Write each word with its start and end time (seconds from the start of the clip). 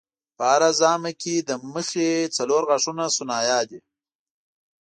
په 0.37 0.43
هره 0.53 0.69
ژامه 0.79 1.11
کې 1.21 1.35
د 1.49 1.51
مخې 1.73 2.09
څلور 2.37 2.61
غاښه 2.69 2.91
ثنایا 3.17 3.59
دي. 3.69 3.79